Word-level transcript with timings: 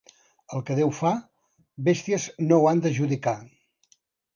El 0.55 0.63
que 0.69 0.77
Déu 0.79 0.93
fa, 1.01 1.11
bèsties 1.91 2.29
no 2.49 2.59
ho 2.61 2.69
han 2.75 2.85
de 2.87 2.97
judicar. 3.01 3.41